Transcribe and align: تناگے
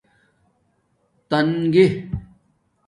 تناگے 1.29 1.85